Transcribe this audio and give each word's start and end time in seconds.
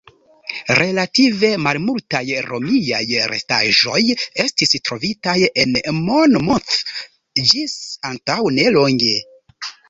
Relative 0.77 1.49
malmultaj 1.65 2.21
Romiaj 2.45 3.01
restaĵoj 3.33 3.99
estis 4.45 4.73
trovitaj 4.89 5.35
en 5.65 5.77
Monmouth 5.99 6.81
ĝis 7.53 7.77
antaŭ 8.11 8.41
nelonge. 8.59 9.15